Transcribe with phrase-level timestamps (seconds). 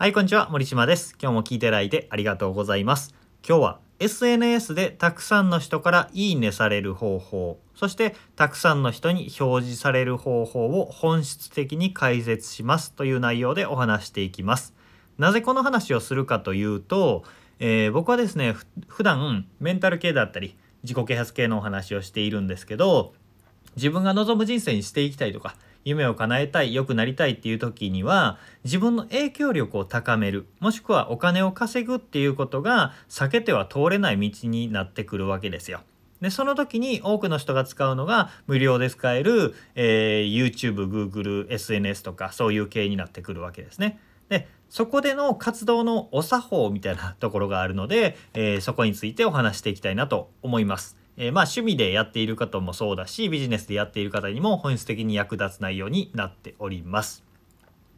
[0.00, 0.48] はい、こんにちは。
[0.48, 1.14] 森島です。
[1.20, 3.14] 今日も聞いていただいてありがとうございます。
[3.46, 14.72] 今日は SNS でたくさんの人からいいねされる方法、そしてたくさんの人に表示される方法を本質的に解説しますという内容でお話していきます。
[15.18, 17.22] なぜこの話をするかというと、
[17.58, 18.56] えー僕はですね、
[18.88, 23.12] 普段メンタル系だったり、自己啓発系のお話をしているんですけど、
[23.76, 35.80] 自分が望む人生にしていきたいとか夢を叶えたい良くなりたいっていう時には自分の影響力を高めるもしくはお金を稼ぐっていうことが避けては通れない道になってくるわけですよ。
[36.20, 43.98] でその時に多くの人が使うのが無料で使える、えー YouTube、Google、SNS とかそういう系になってくるわけですね。
[44.28, 50.99] でそこでの活動のお作法みたいなところがあるので、えーそこについてお話していきたいなと思います。
[51.22, 57.22] えーまあ趣味でやっている方もそうだしビジネスでやっている方にも本質的に役立つ内容になっております。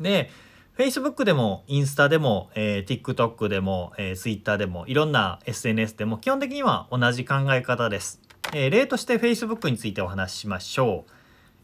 [0.00, 0.30] で
[0.78, 8.20] Facebook でもインスタでも、えー TikTok でも、えー Twitter でもいろんな SNS でも基本的には同じ考え方です。
[8.54, 11.10] え例として Facebook についてお話ししましょう。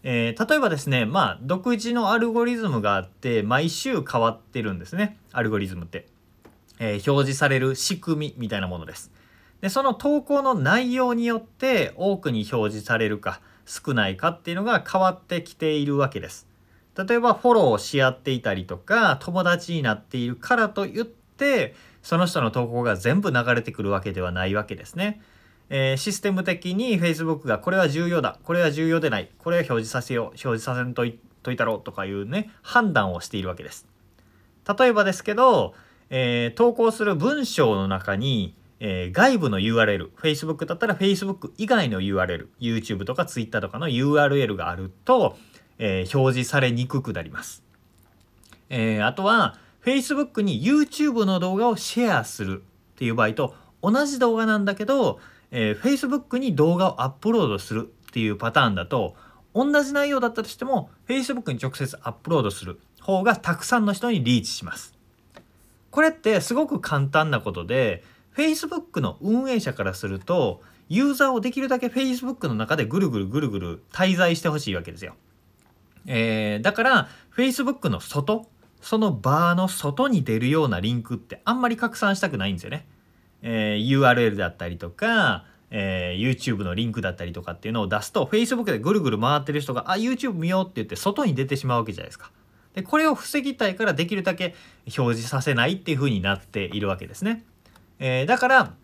[0.03, 6.09] えー例えばですねまあ独自のアルゴリズムがあって毎週変わってるんですねアルゴリズムって、
[6.81, 9.13] えー表示される仕組みみたいなものです
[9.65, 16.47] でその投稿の内容によって多くに表示されるか少ないかっていうのが変わってきているわけです。
[16.95, 25.23] 例えばフォローし合っていたりとか友達になっているからといってその人の投稿が全部流れてくるわけではないわけですね。
[25.71, 33.89] えーシステム的に Facebook がこれは重要だこれは重要でないこれは表示させよう表示させんといといたろうとかいうね判断をしているわけです。
[34.79, 35.73] 例えばですけど、
[36.11, 38.55] えー投稿する文章の中に、
[38.87, 45.39] えー外部の URL Facebook だったら Facebook 以外の URL YouTube とか Twitter とかの URL があると、
[45.79, 47.63] えー表示されにくくなります
[48.69, 52.63] えーあとは Facebook に YouTube の動画をシェアする
[52.93, 55.19] っていう場合と同じ動画なんだけど、
[55.51, 59.17] えー Facebook に動画をアップロードするっていうパターンだと
[59.55, 64.93] 同じ内容だったとしても Facebook に直接アップロードする方がたくさんの人にリーチします。
[65.91, 68.03] これってすごく簡単なことで
[68.37, 75.15] Facebook の運営者からするとユーザーをできるだけ Facebook の中でぐるぐるぐるぐる滞在してほしいわけですよ。
[76.07, 78.47] えーだから Facebook の外
[78.81, 82.87] そのバーの外に出るようなリンクってあんまり拡散したくないんですよね。
[83.43, 92.31] えー URL だったりとか、えー YouTube のリンクだったりとかっていうのを出すと Facebook でぐるぐる回ってる人が「あ YouTube 見よう」って言って外に出てしまうわけじゃないですか。
[92.75, 94.55] でこれを防ぎたいからできるだけ
[94.99, 97.45] 表示させないっていう風になっているわけですね。
[98.07, 98.75] えーだから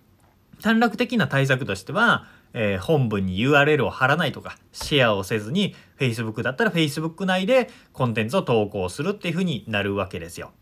[0.62, 10.52] 短絡的な対策としては、えー本文に URL を貼らないとかシェアをせずに Facebook だったら Facebook 内でコンテンツを投稿するっていう風になるわけですよ。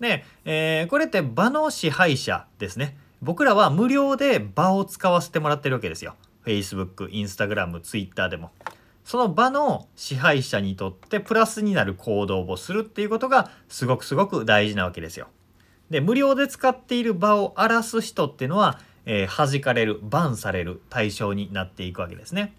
[0.00, 2.96] で、えーこれって場の支配者ですね。
[3.22, 6.16] 僕らは無料で場を使わせてもらってるわけですよ。
[6.44, 8.50] Facebook、Instagram、Twitter でも。
[9.04, 15.28] その場の支配者にとってプラスになる行動をするっていうことがすごくすごく大事なわけですよ。
[15.90, 22.54] で無料で使っている場を荒らす人っていうのは、えー弾かれるバンされる対象になっていくわけですね。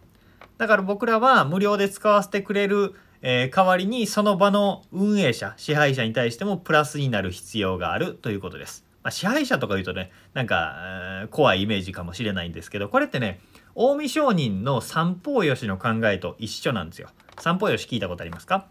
[0.58, 8.84] だから僕らは無料で使わせてくれる、えー代わりにその場の運営者支配者に対してもプラスになる必要があるということです。
[9.04, 10.76] まあ、支配者とか言うとねなんか、
[11.22, 13.40] えー怖いイメージかもしれないんですけどこれってね
[13.76, 17.10] 近江商人の三方よしの考えと一緒なんですよ。
[17.40, 18.66] 三方よし聞いたことありますか？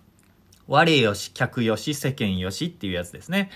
[0.66, 3.50] 我よし客よし世間よしっていうやつですね。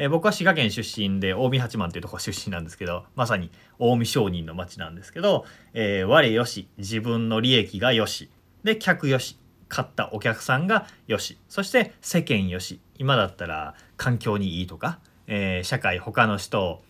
[0.00, 5.44] えー僕は滋賀県出身で近江八幡っていうところ出身なんですけどまさに近江商人の町なんですけど、
[5.74, 8.30] えー我よし自分の利益がよし。
[8.64, 9.38] で客よし
[9.68, 11.36] 買ったお客さんがよし。
[11.48, 12.80] そして世間よし。
[12.96, 16.80] 今だったら環境にいいとか、えー社会他の人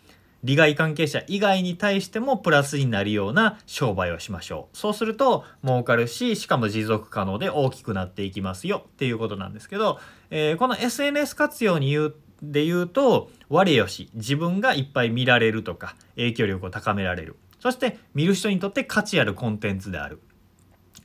[0.44, 4.76] 利害関係者以外に対してもプラスになるような商売をしましょう。
[4.76, 9.98] そうすると儲かるししかも持続可能で大きくなっていきますよっていうことなんですけど、
[10.30, 20.20] えーこの SNS 活用に言うで言うと我よし自分がいっぱい見られるとか影響力を高められるそして見る人にとって価値あるコンテンツである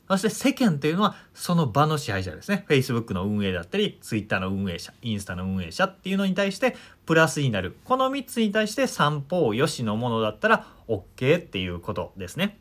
[0.09, 2.65] そして世間というのはその場の支配者ですね。
[2.67, 6.75] Facebook の運営だったり、Twitter の運営者、インスタの運営者っていうのに対して
[7.05, 7.77] プラスになる。
[7.85, 12.59] この3つに対して三方よしのものだったら OK っていうことですね。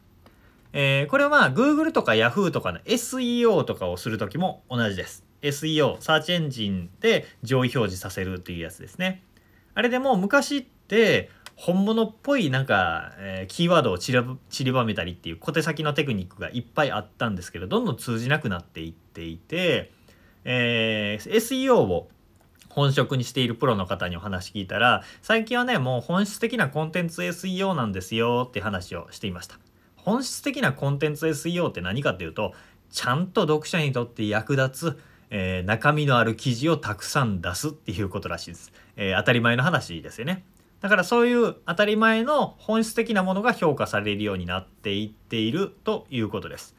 [0.72, 5.24] えーこれは Google とか Yahoo とかの SEO とかをするときも同じです。
[5.42, 9.22] SEO、サーチエンジンで上位表示させるっていうやつですね。
[9.74, 19.92] あれでも昔って本物っぽいなんか、えーキーワードを散ら散りばめたりっていう小手先のテクニックがいっぱいあったんですけどどんどん通じなくなっていっていて、
[20.44, 22.08] えー SEO を
[22.70, 29.58] 本職にしているプロの方にお話聞いたら最近はねもう本質的なコンテンツ SEO なんですよって話をしていました
[30.04, 32.54] 本質的なコンテンツ SEO って何かっていうと
[32.90, 35.00] ちゃんと読者にとって役立つ、
[35.30, 40.44] えー、中身のある記事をたくさん出すっていうことらしいです、えー、当たり前の話ですよね
[40.82, 46.74] だからそういう当たり前の本質的なものが評価されるようになっていっているということです。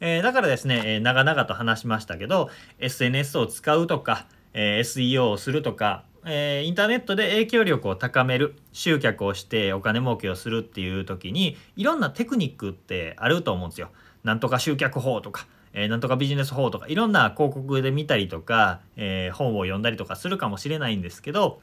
[0.00, 13.90] えー、だからですね、え、長々と話しましたけど SNS を使うとか、え、SEO をするとか、えインターネットで影響力を高める集客をしてお金儲けをするっていう時にいろんなテクニックってあると思うんですよ。
[14.24, 21.60] なんとか集客法とか、えー、なんとかビジネス法とかいろんな広告で見たりとか、えー、本を読んだりとかするかもしれないんですけど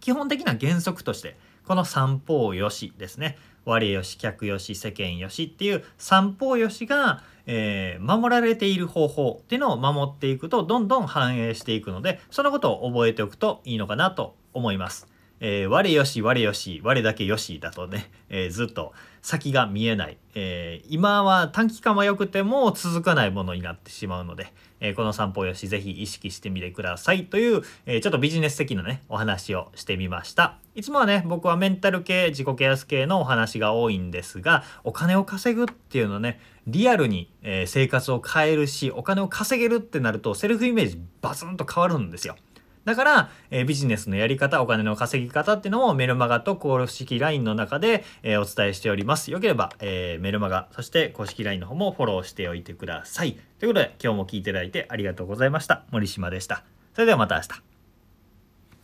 [0.00, 1.36] 基本的な原則として
[1.66, 15.11] この三方よしですね我よし客よし世間よしっていう三方よしが、えー、守られている方法っていうのを守っていくとどんどん反映していくのでそのことを覚えておくといいのかなと思います。
[15.44, 18.92] えー、我よし我よし我だけよしだとね、えー、ずっと
[19.22, 27.26] 先が見えない、えー、今は短期間は良くても続かないものになってしまうので、えこの散歩よしぜひ意識してみてください。
[27.26, 30.58] という、えちょっとビジネス的なねお話をしてみました。
[30.74, 42.36] いつもはね僕はメンタル系自己ケアス系のお話が多いんですがお金を稼ぐっていうのねリアルに、え生活を変えるしお金を稼げるってなるとセルフイメージバツンと変わるんですよ。
[42.84, 49.30] だから、えー、ビジネスのやり方、お金の稼ぎ方っていうのもメルマガと公式 LINE の中で、えー、お伝えしております。
[49.30, 53.38] よければ、えー、メルマガ、そして公式 LINE の方もフォローしておいてください。
[53.58, 55.84] ということで、今日も聞いていただいてありがとうございました。
[55.90, 56.64] 森島でした。
[56.94, 57.71] それではまた明日。